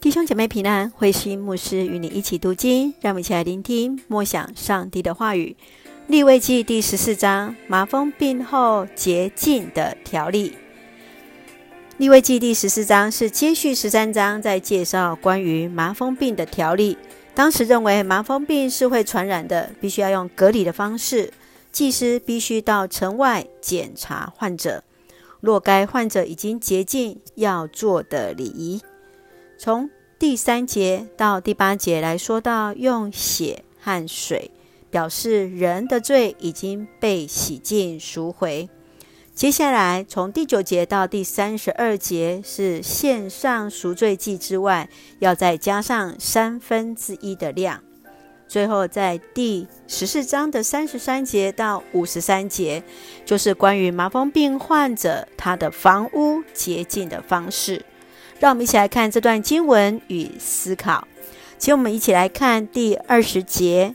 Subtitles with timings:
[0.00, 5.54] 弟兄姐妹平安，慧心牧师与你一起读经，让我们一起来聆听默想上帝的话语。
[6.06, 10.56] 利未记第十四章，麻风病后洁净的条例。
[11.98, 16.96] 利未记第十四章是接续十三章，在介绍关于麻风病的条例。
[17.34, 21.30] 当时认为麻风病是会传染的，必须要用隔离的方式。
[21.70, 24.82] 祭司必须到城外检查患者，
[25.40, 28.80] 若该患者已经洁净，要做的礼仪。
[29.62, 34.50] 从第三节到第八节来说到用血和水
[34.90, 38.70] 表示人的罪已经被洗净赎回。
[39.34, 44.88] 接下来从第九节到第三十二节是献上赎罪祭之外，
[45.18, 47.84] 要再加上三分之一的量。
[48.48, 52.82] 最后在第十四章的三十三节到五十三节，
[53.26, 57.84] 就是关于麻风病患者他的房屋洁净的方式。
[58.40, 61.06] 让我们一起来看这段经文与思考。
[61.58, 63.94] 请我们一起来看第二十节，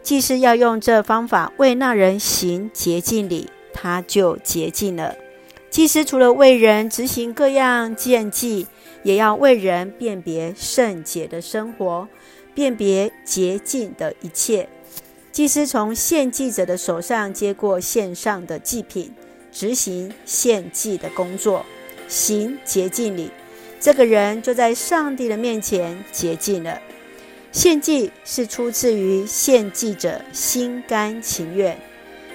[0.00, 5.16] 祭司要用这方法为那人行洁净礼，他就洁净了。
[5.70, 8.68] 祭司除了为人执行各样献祭，
[9.02, 12.08] 也要为人辨别圣洁的生活，
[12.54, 14.68] 辨别洁净的一切。
[15.32, 19.12] 祭司从献祭者的手上接过献上的祭品，
[19.50, 21.66] 执行献祭的工作，
[22.06, 23.32] 行洁净礼。
[23.80, 26.78] 这个人就在上帝的面前洁净了。
[27.50, 31.76] 献祭是出自于献祭者心甘情愿，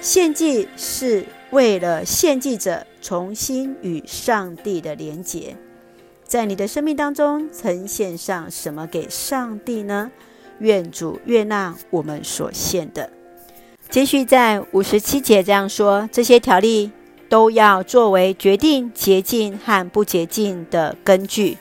[0.00, 5.56] 献祭是为了献祭者重新与上帝的连结。
[6.24, 10.12] 在你的生命当中，曾献上什么给上帝呢？
[10.60, 13.10] 愿主悦纳我们所献的。
[13.88, 16.92] 继续在五十七节这样说：这些条例。
[17.30, 21.56] 都要作为决定洁净和不洁净的根据。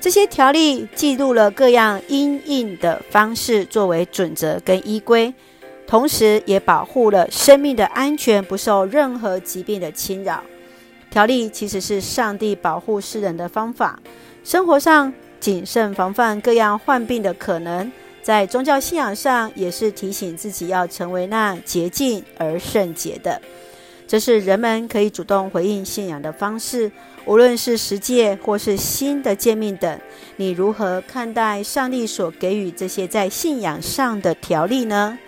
[0.00, 5.32] 这些条例记录了各样因应的方式作为准则跟依归，
[5.86, 10.42] 同时也保护了生命的安全不受任何疾病的侵扰。
[11.10, 13.98] 条例其实是上帝保护世人的方法。
[14.44, 17.90] 生活上谨慎防范各样患病的可能，
[18.22, 23.40] 在宗教信仰上也是提醒自己要成为那洁净而圣洁的。
[24.06, 26.90] 这是人们可以主动回应信仰的方式，
[27.24, 30.00] 无论是实践或是新的诫命等。
[30.36, 35.18] 你如何看待上帝所给予这些在信仰上的条例呢？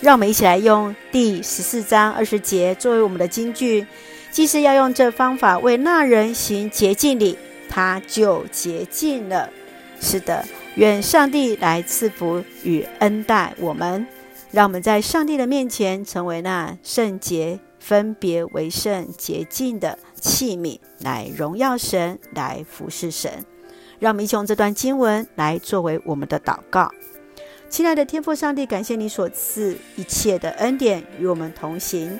[0.00, 3.86] 让我们一起来用第十四章二十节作为我们的金句。
[4.30, 7.38] 既是要用这方法为那人行洁净礼，
[7.70, 9.48] 他就洁净了。
[9.98, 10.44] 是的，
[10.74, 14.06] 愿上帝来赐福与恩待我们，
[14.50, 17.58] 让我们在上帝的面前成为那圣洁。
[17.86, 23.30] 分别为圣洁净的器皿，来荣耀神，来服侍神。
[24.00, 26.90] 让我们一起用这段经文来作为我们的祷告。
[27.68, 32.18] 亲爱的天父上帝，感谢你所赐一切的恩典与我们同行。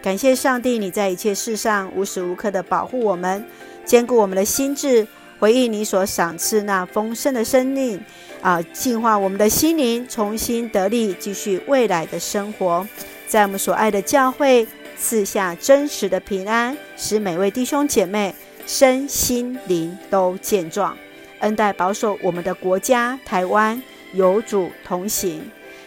[0.00, 3.44] 感谢上帝，你在一切事上无时无刻的保护我们，
[3.84, 5.04] 坚固我们的心智，
[5.40, 8.00] 回应你所赏赐那丰盛的生命
[8.40, 12.86] 啊，净化我们的心灵，重新得力，继续未来的生活，
[13.26, 14.64] 在我们所爱的教会。
[14.98, 18.34] 赐下真实的平安，使每位弟兄姐妹
[18.66, 20.96] 身心灵都健壮，
[21.38, 23.80] 恩待保守我们的国家台湾
[24.12, 25.40] 有主同行。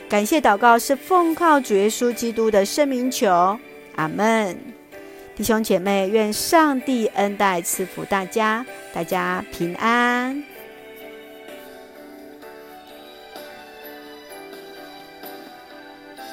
[0.10, 3.58] 感谢祷告是奉靠主耶稣基督的圣名求，
[3.96, 4.58] 阿门。
[5.36, 10.44] 弟兄姐妹，愿上帝恩待赐福大家，大家平安。